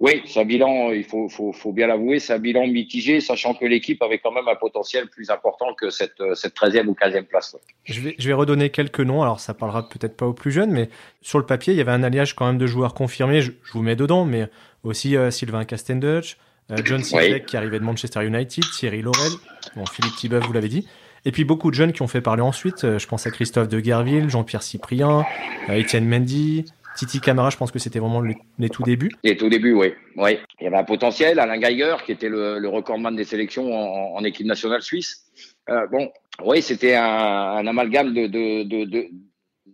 oui, 0.00 0.22
c'est 0.26 0.40
un 0.40 0.44
bilan, 0.44 0.92
il 0.92 1.02
faut, 1.02 1.28
faut, 1.28 1.52
faut 1.52 1.72
bien 1.72 1.88
l'avouer, 1.88 2.20
c'est 2.20 2.32
un 2.32 2.38
bilan 2.38 2.68
mitigé, 2.68 3.20
sachant 3.20 3.54
que 3.54 3.64
l'équipe 3.64 4.00
avait 4.00 4.20
quand 4.20 4.30
même 4.30 4.46
un 4.46 4.54
potentiel 4.54 5.08
plus 5.08 5.28
important 5.28 5.74
que 5.74 5.90
cette, 5.90 6.22
cette 6.34 6.54
13e 6.54 6.86
ou 6.86 6.92
15e 6.92 7.24
place. 7.24 7.56
Je, 7.82 8.00
vais, 8.00 8.14
je 8.16 8.28
vais 8.28 8.34
redonner 8.34 8.70
quelques 8.70 9.00
noms, 9.00 9.22
alors 9.22 9.40
ça 9.40 9.54
parlera 9.54 9.88
peut-être 9.88 10.16
pas 10.16 10.26
aux 10.26 10.34
plus 10.34 10.52
jeunes, 10.52 10.70
mais 10.70 10.88
sur 11.20 11.40
le 11.40 11.46
papier, 11.46 11.72
il 11.72 11.76
y 11.76 11.80
avait 11.80 11.90
un 11.90 12.04
alliage 12.04 12.36
quand 12.36 12.46
même 12.46 12.58
de 12.58 12.66
joueurs 12.68 12.94
confirmés, 12.94 13.40
je, 13.40 13.50
je 13.64 13.72
vous 13.72 13.82
mets 13.82 13.96
dedans, 13.96 14.24
mais 14.24 14.48
aussi 14.84 15.16
Sylvain 15.30 15.64
Castendutch, 15.64 16.36
euh, 16.70 16.76
John 16.84 17.02
Cizek 17.02 17.46
qui 17.46 17.56
arrivait 17.56 17.78
de 17.78 17.84
Manchester 17.84 18.24
United, 18.24 18.64
Thierry 18.76 19.02
Laurel, 19.02 19.32
bon, 19.76 19.86
Philippe 19.86 20.16
Thibeuf, 20.16 20.44
vous 20.44 20.52
l'avez 20.52 20.68
dit. 20.68 20.86
Et 21.24 21.32
puis 21.32 21.44
beaucoup 21.44 21.70
de 21.70 21.74
jeunes 21.74 21.92
qui 21.92 22.02
ont 22.02 22.08
fait 22.08 22.20
parler 22.20 22.42
ensuite. 22.42 22.84
Euh, 22.84 22.98
je 22.98 23.06
pense 23.06 23.26
à 23.26 23.30
Christophe 23.30 23.68
de 23.68 23.80
Guerville, 23.80 24.30
Jean-Pierre 24.30 24.62
Cyprien, 24.62 25.24
euh, 25.68 25.74
Étienne 25.74 26.08
Mendy, 26.08 26.64
Titi 26.96 27.20
Camara, 27.20 27.50
je 27.50 27.56
pense 27.56 27.70
que 27.70 27.78
c'était 27.78 27.98
vraiment 27.98 28.22
les 28.22 28.68
tout 28.70 28.82
débuts. 28.82 29.12
Les 29.22 29.36
tout 29.36 29.48
débuts, 29.48 29.74
oui. 29.74 29.92
oui. 30.16 30.38
Il 30.60 30.64
y 30.64 30.66
avait 30.66 30.78
un 30.78 30.84
potentiel. 30.84 31.38
Alain 31.38 31.58
Geiger, 31.58 31.96
qui 32.04 32.12
était 32.12 32.28
le, 32.28 32.58
le 32.58 32.68
recordman 32.68 33.14
des 33.14 33.24
sélections 33.24 34.16
en, 34.16 34.24
équipe 34.24 34.46
nationale 34.46 34.82
suisse. 34.82 35.24
Euh, 35.68 35.86
bon, 35.88 36.10
oui, 36.44 36.60
c'était 36.60 36.96
un, 36.96 37.04
un, 37.04 37.66
amalgame 37.66 38.14
de, 38.14 38.26
de, 38.26 38.84
de, 38.84 39.08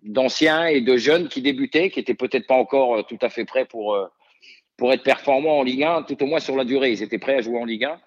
d'anciens 0.02 0.66
et 0.66 0.82
de 0.82 0.96
jeunes 0.98 1.28
qui 1.28 1.40
débutaient, 1.40 1.88
qui 1.88 2.00
étaient 2.00 2.14
peut-être 2.14 2.46
pas 2.46 2.56
encore 2.56 3.06
tout 3.06 3.18
à 3.22 3.30
fait 3.30 3.46
prêts 3.46 3.64
pour 3.64 3.96
pour 4.76 4.92
être 4.92 5.02
performants 5.02 5.58
en 5.58 5.62
Ligue 5.62 5.84
1, 5.84 6.02
tout 6.02 6.22
au 6.22 6.26
moins 6.26 6.40
sur 6.40 6.56
la 6.56 6.64
durée. 6.64 6.92
Ils 6.92 7.02
étaient 7.02 7.18
prêts 7.18 7.36
à 7.36 7.40
jouer 7.40 7.58
en 7.58 7.64
Ligue 7.64 7.84
1, 7.84 7.98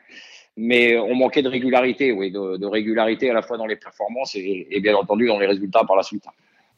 mais 0.58 0.98
on 0.98 1.16
manquait 1.16 1.42
de 1.42 1.50
régularité, 1.50 2.12
oui, 2.12 2.32
de, 2.32 2.66
régularité 2.66 3.30
à 3.30 3.34
la 3.34 3.42
fois 3.42 3.58
dans 3.58 3.66
les 3.66 3.76
performances 3.76 4.36
et, 4.36 4.80
bien 4.82 4.96
entendu 4.96 5.28
dans 5.28 5.40
les 5.40 5.48
résultats 5.48 5.84
par 5.86 5.96
la 5.96 6.04
suite. 6.04 6.26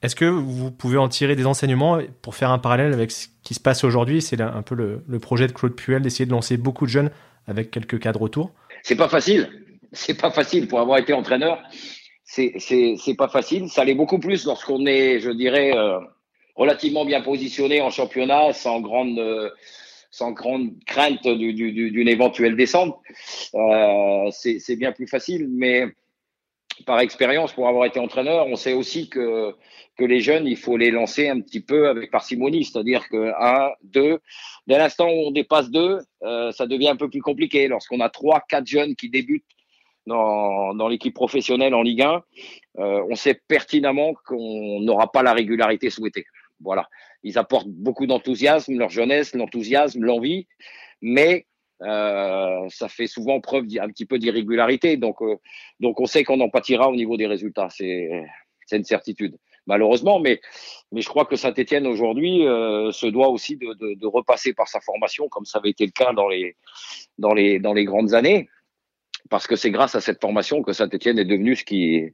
Est-ce 0.01 0.15
que 0.15 0.25
vous 0.25 0.71
pouvez 0.71 0.97
en 0.97 1.09
tirer 1.09 1.35
des 1.35 1.45
enseignements 1.45 1.99
pour 2.21 2.35
faire 2.35 2.51
un 2.51 2.59
parallèle 2.59 2.93
avec 2.93 3.11
ce 3.11 3.27
qui 3.43 3.53
se 3.53 3.59
passe 3.59 3.83
aujourd'hui? 3.83 4.21
C'est 4.21 4.39
un 4.39 4.61
peu 4.61 4.75
le, 4.75 5.19
projet 5.19 5.47
de 5.47 5.51
Claude 5.51 5.75
Puel 5.75 6.01
d'essayer 6.01 6.25
de 6.25 6.31
lancer 6.31 6.57
beaucoup 6.57 6.85
de 6.85 6.91
jeunes 6.91 7.11
avec 7.47 7.71
quelques 7.71 7.99
cadres 7.99 8.21
autour. 8.21 8.51
C'est 8.83 8.95
pas 8.95 9.09
facile. 9.09 9.49
C'est 9.91 10.19
pas 10.19 10.31
facile 10.31 10.67
pour 10.67 10.79
avoir 10.79 10.99
été 10.99 11.13
entraîneur. 11.13 11.61
C'est 12.23 12.53
c'est 12.59 13.15
pas 13.17 13.27
facile. 13.27 13.69
Ça 13.69 13.83
l'est 13.83 13.95
beaucoup 13.95 14.19
plus 14.19 14.45
lorsqu'on 14.45 14.85
est, 14.85 15.19
je 15.19 15.31
dirais, 15.31 15.75
euh, 15.75 15.99
relativement 16.59 17.05
bien 17.05 17.21
positionné 17.21 17.81
en 17.81 17.89
championnat, 17.89 18.51
sans 18.51 18.81
grande, 18.81 19.17
euh, 19.17 19.49
sans 20.11 20.33
grande 20.33 20.71
crainte 20.85 21.25
d'une 21.25 22.09
éventuelle 22.09 22.57
descente. 22.57 22.97
Euh, 23.55 24.29
c'est 24.31 24.75
bien 24.75 24.91
plus 24.91 25.07
facile, 25.07 25.47
mais 25.49 25.85
par 26.85 26.99
expérience, 26.99 27.53
pour 27.53 27.69
avoir 27.69 27.85
été 27.85 27.99
entraîneur, 27.99 28.47
on 28.47 28.57
sait 28.57 28.73
aussi 28.73 29.09
que, 29.09 29.55
que 29.97 30.03
les 30.03 30.19
jeunes, 30.19 30.47
il 30.47 30.57
faut 30.57 30.75
les 30.75 30.91
lancer 30.91 31.29
un 31.29 31.39
petit 31.39 31.61
peu 31.61 31.87
avec 31.87 32.11
parcimonie, 32.11 32.65
c'est-à-dire 32.65 33.07
que 33.07 33.31
un, 33.39 33.71
deux, 33.83 34.19
dès 34.67 34.77
l'instant 34.77 35.07
où 35.07 35.27
on 35.27 35.31
dépasse 35.31 35.69
deux, 35.69 35.99
euh, 36.23 36.51
ça 36.51 36.67
devient 36.67 36.89
un 36.89 36.97
peu 36.97 37.09
plus 37.09 37.21
compliqué. 37.21 37.69
Lorsqu'on 37.69 38.01
a 38.01 38.09
trois, 38.09 38.41
quatre 38.47 38.67
jeunes 38.67 38.95
qui 38.95 39.09
débutent 39.09 39.45
dans, 40.07 40.73
dans 40.73 40.89
l'équipe 40.89 41.13
professionnelle 41.13 41.73
en 41.73 41.83
Ligue 41.83 42.01
1, 42.01 42.23
euh, 42.79 43.05
on 43.09 43.15
sait 43.15 43.39
pertinemment 43.47 44.13
qu'on 44.25 44.81
n'aura 44.81 45.11
pas 45.11 45.23
la 45.23 45.33
régularité 45.33 45.89
souhaitée. 45.89 46.25
Voilà. 46.61 46.87
Ils 47.23 47.37
apportent 47.37 47.69
beaucoup 47.69 48.07
d'enthousiasme, 48.07 48.77
leur 48.77 48.89
jeunesse, 48.89 49.33
l'enthousiasme, 49.33 50.03
l'envie, 50.03 50.47
mais 51.01 51.45
euh, 51.81 52.67
ça 52.69 52.89
fait 52.89 53.07
souvent 53.07 53.39
preuve 53.39 53.67
d'un 53.67 53.87
petit 53.87 54.05
peu 54.05 54.19
d'irrégularité. 54.19 54.97
Donc, 54.97 55.21
euh, 55.21 55.37
donc 55.79 55.99
on 55.99 56.05
sait 56.05 56.23
qu'on 56.23 56.39
en 56.41 56.49
pâtira 56.49 56.89
au 56.89 56.95
niveau 56.95 57.17
des 57.17 57.27
résultats. 57.27 57.69
C'est 57.69 58.25
une 58.71 58.83
certitude, 58.83 59.37
malheureusement. 59.65 60.19
Mais, 60.19 60.41
mais 60.91 61.01
je 61.01 61.09
crois 61.09 61.25
que 61.25 61.35
Saint-Etienne 61.35 61.87
aujourd'hui 61.87 62.45
euh, 62.45 62.91
se 62.91 63.07
doit 63.07 63.29
aussi 63.29 63.55
de, 63.55 63.73
de, 63.73 63.93
de, 63.95 64.07
repasser 64.07 64.53
par 64.53 64.67
sa 64.67 64.79
formation, 64.81 65.29
comme 65.29 65.45
ça 65.45 65.59
avait 65.59 65.69
été 65.69 65.85
le 65.85 65.91
cas 65.91 66.13
dans 66.13 66.27
les, 66.27 66.55
dans 67.17 67.33
les, 67.33 67.59
dans 67.59 67.73
les 67.73 67.85
grandes 67.85 68.13
années. 68.13 68.49
Parce 69.29 69.47
que 69.47 69.55
c'est 69.55 69.71
grâce 69.71 69.95
à 69.95 70.01
cette 70.01 70.21
formation 70.21 70.63
que 70.63 70.73
Saint-Etienne 70.73 71.19
est 71.19 71.25
devenu 71.25 71.55
ce 71.55 71.63
qu'il 71.63 72.13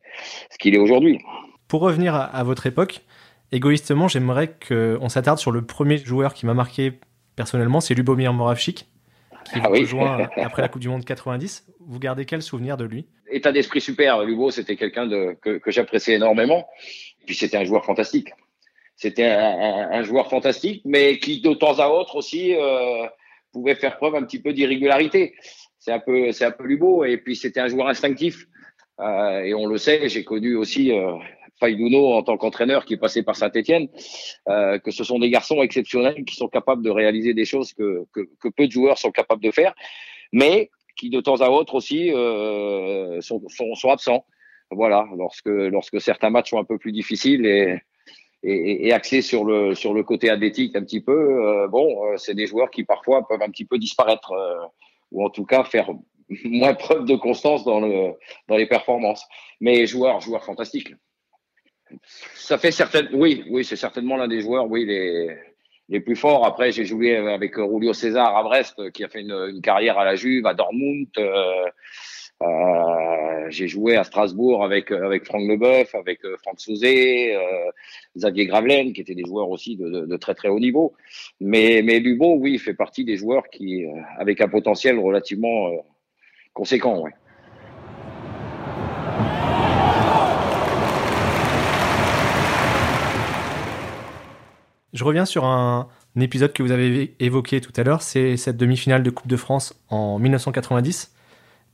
ce 0.51 0.57
qu'il 0.57 0.75
est 0.75 0.79
aujourd'hui. 0.79 1.19
Pour 1.67 1.81
revenir 1.81 2.13
à, 2.13 2.25
à 2.25 2.43
votre 2.43 2.67
époque, 2.67 3.01
Égoïstement, 3.51 4.07
j'aimerais 4.07 4.55
qu'on 4.67 5.09
s'attarde 5.09 5.39
sur 5.39 5.51
le 5.51 5.61
premier 5.61 5.97
joueur 5.97 6.33
qui 6.33 6.45
m'a 6.45 6.53
marqué 6.53 6.99
personnellement, 7.35 7.81
c'est 7.81 7.93
Lubomir 7.93 8.33
Moravchik, 8.33 8.87
qui 9.45 9.59
ah 9.61 9.67
rejoint 9.67 10.27
après 10.37 10.61
la 10.61 10.67
Coupe 10.67 10.81
du 10.81 10.89
Monde 10.89 11.05
90. 11.05 11.67
Vous 11.79 11.99
gardez 11.99 12.25
quel 12.25 12.41
souvenir 12.41 12.77
de 12.77 12.85
lui? 12.85 13.05
État 13.29 13.51
d'esprit 13.51 13.81
super. 13.81 14.23
Lubo, 14.23 14.51
c'était 14.51 14.75
quelqu'un 14.75 15.07
que, 15.41 15.57
que 15.57 15.71
j'appréciais 15.71 16.15
énormément. 16.15 16.67
Puis 17.25 17.35
c'était 17.35 17.57
un 17.57 17.65
joueur 17.65 17.85
fantastique. 17.85 18.29
C'était 18.95 19.25
un, 19.25 20.03
joueur 20.03 20.29
fantastique, 20.29 20.81
mais 20.85 21.17
qui 21.19 21.41
de 21.41 21.53
temps 21.53 21.79
à 21.79 21.89
autre 21.89 22.15
aussi 22.15 22.55
euh, 22.55 23.05
pouvait 23.51 23.75
faire 23.75 23.97
preuve 23.97 24.15
un 24.15 24.23
petit 24.23 24.41
peu 24.41 24.53
d'irrégularité. 24.53 25.35
C'est 25.79 25.91
un 25.91 25.99
peu, 25.99 26.31
c'est 26.31 26.45
un 26.45 26.51
peu 26.51 26.65
Lubo. 26.65 27.03
Et 27.03 27.17
puis 27.17 27.35
c'était 27.35 27.59
un 27.59 27.67
joueur 27.67 27.89
instinctif. 27.89 28.47
Euh, 29.01 29.39
et 29.41 29.53
on 29.53 29.65
le 29.65 29.77
sait, 29.77 30.07
j'ai 30.07 30.23
connu 30.23 30.55
aussi 30.55 30.93
euh, 30.93 31.11
Faiduno 31.59 32.13
en 32.13 32.24
tant 32.24 32.38
qu'entraîneur 32.38 32.85
qui 32.85 32.95
est 32.95 32.97
passé 32.97 33.24
par 33.24 33.35
Saint-Etienne, 33.35 33.88
euh, 34.50 34.77
que 34.79 34.91
ce 34.91 35.03
sont 35.03 35.19
des 35.19 35.29
garçons 35.29 35.62
exceptionnels 35.62 36.25
qui 36.25 36.35
sont 36.35 36.47
capables 36.47 36.83
de 36.83 36.89
réaliser 36.89 37.33
des 37.33 37.45
choses 37.45 37.74
que, 37.74 38.05
que, 38.13 38.50
peu 38.50 38.67
de 38.67 38.71
joueurs 38.71 38.97
sont 38.97 39.12
capables 39.12 39.43
de 39.43 39.51
faire, 39.51 39.74
mais 40.31 40.69
qui 40.97 41.09
de 41.09 41.21
temps 41.21 41.41
à 41.41 41.50
autre 41.50 41.75
aussi 41.75 42.12
euh, 42.12 43.21
sont, 43.21 43.41
sont, 43.50 43.89
absents. 43.89 44.25
Voilà, 44.71 45.05
lorsque, 45.15 45.47
lorsque 45.47 46.01
certains 46.01 46.29
matchs 46.29 46.50
sont 46.50 46.59
un 46.59 46.63
peu 46.63 46.77
plus 46.77 46.91
difficiles 46.91 47.45
et, 47.45 48.91
axés 48.91 49.21
sur 49.21 49.43
le, 49.43 49.74
sur 49.74 49.93
le 49.93 50.03
côté 50.03 50.29
athlétique 50.29 50.75
un 50.75 50.83
petit 50.83 51.01
peu, 51.01 51.12
euh, 51.12 51.67
bon, 51.67 52.05
euh, 52.05 52.17
c'est 52.17 52.35
des 52.35 52.45
joueurs 52.45 52.69
qui 52.69 52.83
parfois 52.83 53.27
peuvent 53.27 53.41
un 53.41 53.50
petit 53.50 53.65
peu 53.65 53.79
disparaître, 53.79 54.31
euh, 54.31 54.65
ou 55.12 55.25
en 55.25 55.29
tout 55.29 55.45
cas 55.45 55.63
faire 55.63 55.89
moins 56.43 56.74
preuve 56.74 57.05
de 57.05 57.15
constance 57.15 57.63
dans, 57.63 57.79
le, 57.79 58.13
dans 58.47 58.57
les 58.57 58.67
performances. 58.67 59.25
Mais 59.62 59.85
joueur, 59.88 60.19
joueur 60.21 60.43
fantastique. 60.43 60.93
Ça 62.34 62.58
fait 62.58 62.72
certaines, 62.72 63.10
oui, 63.13 63.44
oui, 63.50 63.63
c'est 63.63 63.75
certainement 63.75 64.18
l'un 64.18 64.27
des 64.27 64.42
joueurs, 64.42 64.70
oui, 64.70 64.86
les, 64.86 65.38
les 65.89 66.00
plus 66.00 66.15
forts. 66.15 66.46
Après, 66.46 66.72
j'ai 66.72 66.86
joué 66.86 67.15
avec 67.15 67.56
Julio 67.56 67.94
César 67.94 68.36
à 68.36 68.44
Brest, 68.44 68.92
qui 68.92 69.04
a 69.04 69.08
fait 69.08 69.22
une, 69.22 69.32
une 69.50 69.62
carrière 69.62 69.98
à 69.98 70.06
la 70.06 70.15
Juve, 70.15 70.46
à 70.46 70.54
Dortmund. 70.54 71.08
Euh, 71.18 71.65
euh, 72.42 73.46
j'ai 73.50 73.68
joué 73.68 73.96
à 73.96 74.04
Strasbourg 74.04 74.63
avec 74.63 74.92
avec 74.92 75.24
Franck 75.24 75.48
Leboeuf, 75.48 75.96
avec 75.96 76.20
Franck 76.42 76.60
Sauzé, 76.60 77.34
euh, 77.34 77.72
Xavier 78.18 78.46
Gravelaine, 78.46 78.92
qui 78.92 79.01
étaient 79.01 79.15
des 79.15 79.24
joueurs 79.25 79.50
aussi 79.50 79.77
de, 79.77 79.88
de, 79.89 80.06
de, 80.06 80.18
très 80.18 80.34
très 80.34 80.50
haut 80.50 80.60
niveau. 80.60 80.94
Mais 81.39 81.82
mais 81.82 82.00
Lubo, 82.00 82.36
oui, 82.36 82.58
fait 82.58 82.74
partie 82.74 83.06
des 83.06 83.15
joueurs 83.15 83.48
qui 83.50 83.86
avec 84.18 84.42
un 84.42 84.50
potentiel 84.50 85.00
relativement 85.00 85.72
conséquent, 86.54 87.00
ouais. 87.00 87.13
Je 94.95 95.03
reviens 95.03 95.25
sur 95.25 95.43
un, 95.43 95.89
épisode 96.17 96.53
que 96.53 96.63
vous 96.63 96.71
avez 96.71 97.15
évoqué 97.19 97.59
tout 97.59 97.73
à 97.75 97.83
l'heure, 97.83 98.01
c'est 98.01 98.37
cette 98.37 98.55
demi-finale 98.55 99.03
de 99.03 99.09
Coupe 99.09 99.27
de 99.27 99.35
France 99.35 99.77
en 99.89 100.17
1990, 100.19 101.13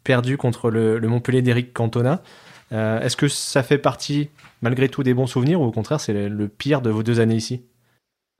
perdue 0.03 0.37
contre 0.37 0.71
le, 0.71 0.99
Montpellier 1.01 1.43
d'Éric 1.43 1.71
Cantona. 1.71 2.23
Euh, 2.71 2.99
Est-ce 2.99 3.15
que 3.15 3.27
ça 3.27 3.61
fait 3.61 3.77
partie, 3.77 4.31
malgré 4.63 4.89
tout, 4.89 5.03
des 5.03 5.13
bons 5.13 5.27
souvenirs 5.27 5.61
ou 5.61 5.65
au 5.65 5.71
contraire, 5.71 5.99
c'est 5.99 6.13
le, 6.13 6.47
pire 6.47 6.81
de 6.81 6.89
vos 6.89 7.03
deux 7.03 7.19
années 7.19 7.35
ici? 7.35 7.63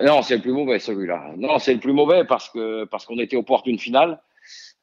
Non, 0.04 0.24
c'est 0.24 0.38
le 0.38 0.42
plus 0.42 0.52
mauvais 0.52 0.80
celui-là. 0.80 1.32
Non, 1.38 1.60
c'est 1.60 1.76
le 1.76 1.80
plus 1.80 1.94
mauvais 1.94 2.26
parce 2.26 2.50
que 2.50 2.86
parce 2.86 3.06
qu'on 3.06 3.20
était 3.20 3.36
aux 3.36 3.44
portes 3.44 3.66
d'une 3.66 3.78
finale. 3.78 4.20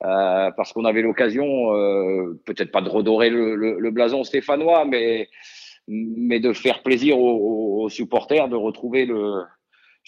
Euh, 0.05 0.53
parce 0.57 0.73
qu'on 0.73 0.85
avait 0.85 1.03
l'occasion, 1.03 1.75
euh, 1.75 2.41
peut-être 2.45 2.71
pas 2.71 2.83
de 2.83 2.89
redorer 2.89 3.31
le, 3.31 3.91
blason 3.91 4.23
stéphanois, 4.23 4.85
mais, 4.85 5.29
mais 5.89 6.39
de 6.39 6.53
faire 6.53 6.85
plaisir 6.85 7.19
aux, 7.19 7.89
supporters, 7.89 8.49
de 8.49 8.55
retrouver 8.55 9.07
le, 9.07 9.43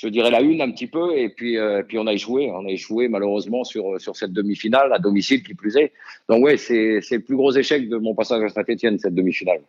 je 0.00 0.08
dirais 0.08 0.30
la 0.30 0.40
une 0.40 0.62
un 0.62 0.70
petit 0.70 0.86
peu, 0.86 1.06
et 1.14 1.28
puis, 1.28 1.58
euh, 1.58 1.82
puis 1.86 1.98
on 1.98 2.06
a 2.06 2.12
échoué, 2.14 2.50
on 2.50 2.64
a 2.66 2.70
échoué 2.70 3.08
malheureusement 3.08 3.64
sur, 3.64 4.00
sur 4.00 4.16
cette 4.16 4.32
demi-finale, 4.32 4.92
à 4.94 4.98
domicile 4.98 5.42
qui 5.42 5.54
plus 5.54 5.76
est. 5.76 5.92
Donc 6.28 6.42
ouais, 6.42 6.56
c'est 6.56 7.00
le 7.10 7.20
plus 7.20 7.36
gros 7.36 7.52
échec 7.52 7.88
de 7.88 7.98
mon 7.98 8.14
passage 8.14 8.42
à 8.42 8.48
Saint-Etienne, 8.48 8.98
cette 8.98 9.14
demi-finale. 9.14 9.60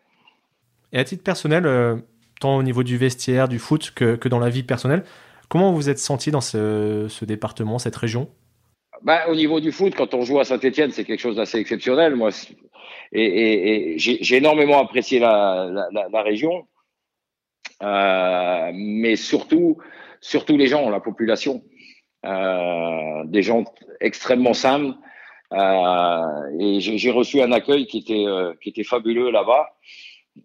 Et 0.93 0.99
à 0.99 1.03
titre 1.03 1.23
personnel, 1.23 1.65
euh, 1.65 1.97
tant 2.39 2.55
au 2.55 2.63
niveau 2.63 2.83
du 2.83 2.95
vestiaire, 2.97 3.49
du 3.49 3.59
foot, 3.59 3.91
que, 3.93 4.15
que 4.15 4.29
dans 4.29 4.39
la 4.39 4.49
vie 4.49 4.63
personnelle, 4.63 5.03
comment 5.49 5.73
vous 5.73 5.89
êtes 5.89 5.99
senti 5.99 6.31
dans 6.31 6.39
ce, 6.41 7.07
ce 7.09 7.25
département, 7.25 7.77
cette 7.77 7.97
région? 7.97 8.29
Bah, 9.03 9.27
au 9.27 9.35
niveau 9.35 9.59
du 9.59 9.73
foot, 9.73 9.93
quand 9.95 10.13
on 10.13 10.21
joue 10.23 10.39
à 10.39 10.45
Saint-Etienne, 10.45 10.91
c'est 10.91 11.03
quelque 11.03 11.19
chose 11.19 11.35
d'assez 11.35 11.57
exceptionnel. 11.57 12.15
Moi, 12.15 12.29
et, 13.11 13.21
et, 13.21 13.95
et 13.95 13.97
j'ai 13.97 14.37
énormément 14.37 14.79
apprécié 14.79 15.19
la, 15.19 15.69
la, 15.73 15.87
la, 15.91 16.07
la 16.09 16.21
région, 16.21 16.67
euh, 17.81 18.71
mais 18.73 19.17
surtout, 19.17 19.77
surtout 20.21 20.55
les 20.55 20.67
gens, 20.67 20.89
la 20.89 20.99
population, 20.99 21.63
euh, 22.25 23.23
des 23.25 23.41
gens 23.41 23.65
extrêmement 23.99 24.53
simples. 24.53 24.95
Euh, 25.51 26.59
et 26.59 26.79
j'ai 26.79 27.11
reçu 27.11 27.41
un 27.41 27.51
accueil 27.51 27.87
qui 27.87 27.97
était 27.97 28.25
euh, 28.25 28.53
fabuleux 28.85 29.31
là-bas. 29.31 29.75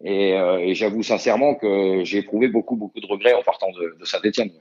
Et, 0.03 0.73
j'avoue 0.73 1.01
sincèrement 1.01 1.55
que 1.55 2.03
j'ai 2.03 2.17
éprouvé 2.17 2.49
beaucoup 2.49 2.75
beaucoup 2.75 2.99
de 2.99 3.05
regrets 3.05 3.33
en 3.33 3.41
partant 3.41 3.67
de, 3.71 4.03
Saint-Etienne. 4.03 4.51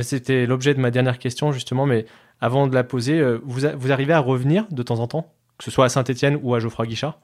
C'était 0.00 0.44
l'objet 0.44 0.74
de 0.74 0.80
ma 0.80 0.90
dernière 0.90 1.20
question 1.20 1.52
justement, 1.52 1.86
mais 1.86 2.04
avant 2.40 2.66
de 2.66 2.74
la 2.74 2.82
poser, 2.82 3.22
vous, 3.44 3.60
vous 3.76 3.92
arrivez 3.92 4.12
à 4.12 4.18
revenir 4.18 4.66
de 4.72 4.82
temps 4.82 4.98
en 4.98 5.06
temps, 5.06 5.32
que 5.56 5.64
ce 5.64 5.70
soit 5.70 5.84
à 5.84 5.88
Saint-Etienne 5.88 6.40
ou 6.42 6.54
à 6.54 6.58
Geoffroy 6.58 6.86
Guichard? 6.86 7.20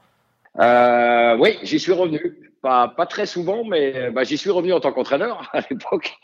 Euh, 0.61 1.37
Oui, 1.39 1.59
j'y 1.63 1.79
suis 1.79 1.93
revenu. 1.93 2.39
Pas, 2.63 2.89
pas 2.89 3.07
très 3.07 3.27
souvent, 3.27 3.65
mais 3.65 4.11
bah, 4.11 4.25
j'y 4.25 4.37
suis 4.37 4.51
revenu 4.51 4.73
en 4.73 4.81
tant 4.81 4.93
qu'entraîneur 4.93 5.49
à 5.53 5.61
l'époque. 5.71 6.15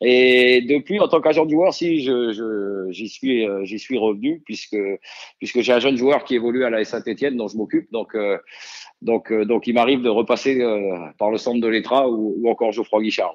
Et 0.00 0.62
depuis, 0.62 1.00
en 1.00 1.08
tant 1.08 1.20
qu'agent 1.20 1.44
de 1.44 1.50
joueur, 1.50 1.74
si 1.74 2.02
je, 2.02 2.32
je, 2.32 2.90
j'y 2.90 3.08
suis, 3.08 3.48
euh, 3.48 3.64
j'y 3.64 3.78
suis 3.78 3.98
revenu 3.98 4.40
puisque 4.44 4.76
puisque 5.38 5.60
j'ai 5.60 5.72
un 5.72 5.80
jeune 5.80 5.96
joueur 5.96 6.24
qui 6.24 6.36
évolue 6.36 6.64
à 6.64 6.70
la 6.70 6.84
Saint-Etienne 6.84 7.36
dont 7.36 7.48
je 7.48 7.56
m'occupe. 7.56 7.90
Donc 7.90 8.14
euh, 8.14 8.38
donc 9.02 9.32
euh, 9.32 9.44
donc 9.44 9.66
il 9.66 9.74
m'arrive 9.74 10.02
de 10.02 10.08
repasser 10.08 10.62
par 11.18 11.30
le 11.30 11.38
centre 11.38 11.60
de 11.60 11.66
l'Etra 11.66 12.08
ou, 12.08 12.36
ou 12.38 12.48
encore 12.48 12.70
Geoffroy 12.70 13.02
Guichard. 13.02 13.34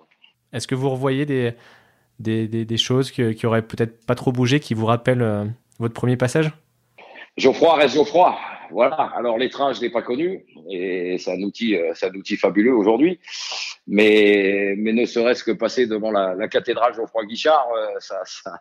Est-ce 0.53 0.67
que 0.67 0.75
vous 0.75 0.89
revoyez 0.89 1.25
des 1.25 1.53
des, 2.19 2.47
des, 2.47 2.65
des 2.65 2.77
choses 2.77 3.11
que, 3.11 3.31
qui 3.31 3.45
auraient 3.45 3.61
peut-être 3.61 4.05
pas 4.05 4.15
trop 4.15 4.31
bougé, 4.31 4.59
qui 4.59 4.73
vous 4.73 4.85
rappellent 4.85 5.21
euh, 5.21 5.45
votre 5.79 5.93
premier 5.93 6.17
passage? 6.17 6.51
Geoffroy 7.37 7.75
reste 7.75 7.95
Geoffroy. 7.95 8.35
Voilà. 8.71 9.11
Alors 9.15 9.37
les 9.37 9.49
trains, 9.49 9.73
je 9.73 9.81
l'ai 9.81 9.89
pas 9.89 10.01
connu 10.01 10.45
et 10.69 11.17
c'est 11.17 11.33
un 11.33 11.41
outil, 11.41 11.77
c'est 11.93 12.07
un 12.07 12.13
outil 12.13 12.37
fabuleux 12.37 12.73
aujourd'hui. 12.73 13.19
Mais 13.87 14.75
mais 14.77 14.93
ne 14.93 15.05
serait-ce 15.05 15.43
que 15.43 15.51
passer 15.51 15.87
devant 15.87 16.11
la, 16.11 16.47
cathédrale 16.47 16.93
Geoffroy 16.93 17.25
Guichard, 17.25 17.67
ça, 17.99 18.21
ça, 18.25 18.59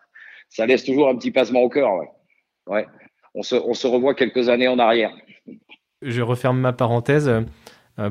ça 0.49 0.65
laisse 0.65 0.83
toujours 0.83 1.09
un 1.09 1.15
petit 1.15 1.31
passement 1.31 1.61
au 1.61 1.69
cœur. 1.69 1.89
Ouais. 2.67 2.87
On 3.35 3.41
se 3.41 3.55
on 3.55 3.73
se 3.73 3.87
revoit 3.87 4.15
quelques 4.15 4.49
années 4.49 4.67
en 4.67 4.79
arrière. 4.79 5.11
Je 6.01 6.21
referme 6.21 6.59
ma 6.59 6.73
parenthèse 6.73 7.31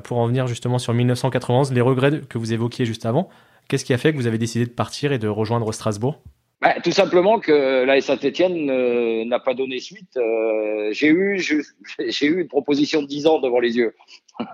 pour 0.05 0.19
en 0.19 0.27
venir 0.27 0.47
justement 0.47 0.79
sur 0.79 0.95
1991, 0.95 1.73
les 1.73 1.81
regrets 1.81 2.21
que 2.29 2.39
vous 2.39 2.53
évoquiez 2.53 2.85
juste 2.85 3.07
avant. 3.07 3.29
Qu'est-ce 3.69 3.85
qui 3.85 3.95
a 3.95 3.99
fait 3.99 4.13
que 4.13 4.17
vous 4.17 4.27
avez 4.27 4.39
décidé 4.39 4.67
de 4.67 4.71
partir 4.71 5.13
et 5.13 5.19
de 5.19 5.29
rejoindre 5.29 5.73
Strasbourg? 5.73 6.23
Bah, 6.63 6.75
Tout 6.83 6.93
simplement 6.93 7.39
que 7.39 7.85
la 7.85 8.01
Saint-Etienne 8.01 8.71
euh, 8.71 9.25
n'a 9.25 9.41
pas 9.41 9.55
donné 9.55 9.79
suite. 9.79 10.17
Euh, 10.17 10.89
j'ai 10.93 11.09
eu, 11.09 11.41
j'ai 11.99 12.27
eu 12.27 12.41
une 12.41 12.49
proposition 12.49 13.03
de 13.03 13.07
10 13.07 13.27
ans 13.27 13.39
devant 13.41 13.61
les 13.61 13.77
yeux. 13.77 13.95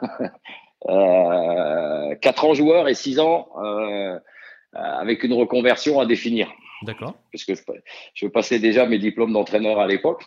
euh, 0.89 2.15
4 2.17 2.45
ans 2.45 2.55
joueur 2.55 2.89
et 2.89 2.95
6 2.95 3.21
ans 3.21 3.49
euh, 3.63 4.19
avec 4.73 5.23
une 5.23 5.35
reconversion 5.35 6.01
à 6.01 6.07
définir. 6.07 6.53
D'accord. 6.83 7.15
Parce 7.33 7.45
que 7.45 7.55
je, 7.55 7.63
je 8.15 8.27
passais 8.27 8.59
déjà 8.59 8.87
mes 8.87 8.99
diplômes 8.99 9.33
d'entraîneur 9.33 9.79
à 9.79 9.87
l'époque. 9.87 10.25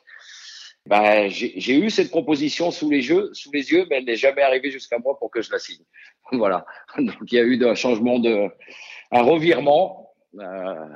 Bah, 0.88 1.28
j'ai 1.28 1.76
eu 1.78 1.90
cette 1.92 2.10
proposition 2.10 2.72
sous 2.72 2.90
les, 2.90 3.08
yeux, 3.08 3.30
sous 3.34 3.52
les 3.52 3.72
yeux, 3.72 3.86
mais 3.90 3.98
elle 3.98 4.06
n'est 4.06 4.16
jamais 4.16 4.42
arrivée 4.42 4.72
jusqu'à 4.72 4.98
moi 4.98 5.18
pour 5.20 5.30
que 5.30 5.42
je 5.42 5.52
la 5.52 5.60
signe. 5.60 5.84
voilà. 6.32 6.66
Donc 6.98 7.32
il 7.32 7.36
y 7.36 7.40
a 7.40 7.44
eu 7.44 7.64
un 7.64 7.76
changement 7.76 8.20
de, 8.20 8.50
un 9.12 9.22
revirement 9.22 10.12
euh, 10.40 10.88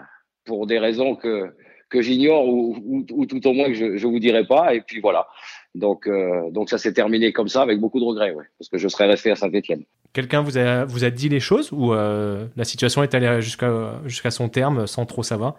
pour 0.46 0.68
des 0.68 0.80
raisons 0.80 1.16
que 1.16 1.54
que 1.90 2.02
j'ignore 2.02 2.48
ou, 2.48 2.76
ou, 2.84 3.06
ou, 3.12 3.26
tout 3.26 3.46
au 3.48 3.54
moins 3.54 3.68
que 3.68 3.74
je 3.74 3.98
je 3.98 4.08
vous 4.08 4.20
dirai 4.20 4.46
pas. 4.46 4.74
Et 4.74 4.82
puis 4.82 5.02
voilà. 5.02 5.28
Donc 5.76 6.08
euh, 6.08 6.50
donc 6.52 6.70
ça 6.70 6.78
s'est 6.78 6.94
terminé 6.94 7.34
comme 7.34 7.48
ça 7.48 7.62
avec 7.62 7.80
beaucoup 7.80 8.00
de 8.00 8.06
regrets, 8.06 8.32
ouais, 8.32 8.46
parce 8.58 8.70
que 8.70 8.78
je 8.78 8.88
serais 8.88 9.08
resté 9.08 9.32
à 9.32 9.36
Saint-Étienne. 9.36 9.84
Quelqu'un 10.14 10.42
vous 10.42 10.58
a 10.58 10.86
vous 10.86 11.04
a 11.04 11.10
dit 11.10 11.30
les 11.30 11.40
choses 11.40 11.72
ou 11.72 11.94
euh, 11.94 12.48
la 12.56 12.64
situation 12.64 13.04
est 13.04 13.14
allée 13.14 13.42
jusqu'à 13.42 14.00
jusqu'à 14.06 14.32
son 14.32 14.50
terme 14.50 14.88
sans 14.88 15.06
trop 15.06 15.24
savoir? 15.24 15.56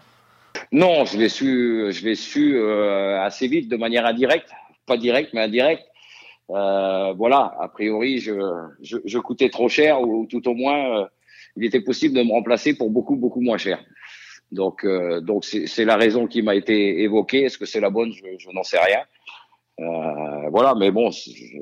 Non, 0.72 1.04
je 1.04 1.18
l'ai 1.18 1.28
su, 1.28 1.86
je 1.90 2.04
l'ai 2.04 2.14
su 2.14 2.56
euh, 2.56 3.20
assez 3.20 3.48
vite, 3.48 3.68
de 3.68 3.76
manière 3.76 4.06
indirecte, 4.06 4.50
pas 4.86 4.96
directe, 4.96 5.30
mais 5.32 5.42
indirecte. 5.42 5.84
Euh, 6.50 7.12
voilà, 7.14 7.54
a 7.60 7.68
priori, 7.68 8.18
je, 8.18 8.34
je, 8.80 8.98
je, 9.04 9.18
coûtais 9.18 9.48
trop 9.48 9.68
cher, 9.68 10.00
ou 10.00 10.26
tout 10.30 10.48
au 10.48 10.54
moins, 10.54 11.00
euh, 11.00 11.06
il 11.56 11.64
était 11.64 11.80
possible 11.80 12.14
de 12.16 12.22
me 12.22 12.30
remplacer 12.30 12.76
pour 12.76 12.90
beaucoup, 12.90 13.16
beaucoup 13.16 13.40
moins 13.40 13.58
cher. 13.58 13.80
Donc, 14.52 14.84
euh, 14.84 15.20
donc 15.20 15.44
c'est 15.44 15.84
la 15.84 15.96
raison 15.96 16.26
qui 16.26 16.42
m'a 16.42 16.54
été 16.54 17.02
évoquée. 17.02 17.44
Est-ce 17.44 17.58
que 17.58 17.66
c'est 17.66 17.80
la 17.80 17.90
bonne? 17.90 18.12
Je, 18.12 18.24
je 18.38 18.50
n'en 18.50 18.62
sais 18.62 18.78
rien. 18.78 19.02
Euh, 19.78 20.48
voilà, 20.50 20.74
mais 20.74 20.90
bon, 20.90 21.10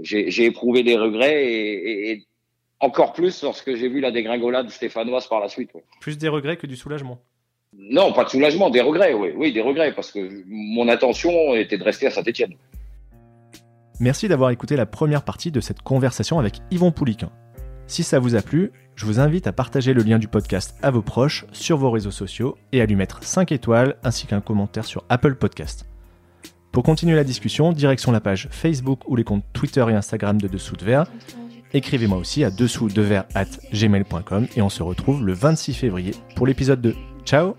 j'ai 0.02 0.44
éprouvé 0.44 0.82
des 0.82 0.96
regrets 0.96 1.44
et, 1.44 2.12
et, 2.12 2.26
encore 2.80 3.12
plus 3.12 3.42
lorsque 3.42 3.74
j'ai 3.74 3.88
vu 3.88 4.00
la 4.00 4.10
dégringolade 4.12 4.70
stéphanoise 4.70 5.26
par 5.26 5.40
la 5.40 5.48
suite. 5.48 5.72
Ouais. 5.74 5.82
Plus 6.00 6.18
des 6.18 6.28
regrets 6.28 6.56
que 6.56 6.66
du 6.66 6.76
soulagement. 6.76 7.18
Non, 7.76 8.12
pas 8.12 8.24
de 8.24 8.28
soulagement, 8.28 8.70
des 8.70 8.82
regrets, 8.82 9.14
oui, 9.14 9.32
oui, 9.34 9.52
des 9.52 9.62
regrets, 9.62 9.92
parce 9.92 10.12
que 10.12 10.44
mon 10.46 10.88
intention 10.88 11.54
était 11.54 11.76
de 11.76 11.82
rester 11.82 12.06
à 12.06 12.10
Saint-Etienne. 12.10 12.54
Merci 13.98 14.28
d'avoir 14.28 14.50
écouté 14.50 14.76
la 14.76 14.86
première 14.86 15.24
partie 15.24 15.50
de 15.50 15.60
cette 15.60 15.82
conversation 15.82 16.38
avec 16.38 16.58
Yvon 16.70 16.92
Pouliquin. 16.92 17.32
Si 17.86 18.02
ça 18.02 18.18
vous 18.18 18.34
a 18.34 18.42
plu, 18.42 18.72
je 18.96 19.06
vous 19.06 19.20
invite 19.20 19.46
à 19.46 19.52
partager 19.52 19.92
le 19.92 20.02
lien 20.02 20.18
du 20.18 20.28
podcast 20.28 20.76
à 20.82 20.90
vos 20.90 21.02
proches 21.02 21.46
sur 21.52 21.76
vos 21.76 21.90
réseaux 21.90 22.10
sociaux 22.10 22.56
et 22.72 22.80
à 22.80 22.86
lui 22.86 22.96
mettre 22.96 23.22
5 23.22 23.52
étoiles 23.52 23.96
ainsi 24.04 24.26
qu'un 24.26 24.40
commentaire 24.40 24.84
sur 24.84 25.04
Apple 25.08 25.34
Podcast. 25.34 25.86
Pour 26.72 26.82
continuer 26.82 27.14
la 27.14 27.24
discussion, 27.24 27.72
direction 27.72 28.10
la 28.10 28.20
page 28.20 28.48
Facebook 28.50 29.00
ou 29.06 29.16
les 29.16 29.24
comptes 29.24 29.44
Twitter 29.52 29.84
et 29.88 29.94
Instagram 29.94 30.40
de 30.40 30.48
Dessous 30.48 30.76
de 30.76 30.84
Verre. 30.84 31.06
Écrivez-moi 31.72 32.18
aussi 32.18 32.44
à 32.44 32.50
dessous 32.50 32.88
de 32.88 33.04
at 33.34 33.46
gmail.com 33.72 34.46
et 34.56 34.62
on 34.62 34.68
se 34.68 34.82
retrouve 34.82 35.24
le 35.24 35.32
26 35.32 35.74
février 35.74 36.14
pour 36.36 36.46
l'épisode 36.46 36.80
2. 36.80 36.94
Ciao 37.24 37.54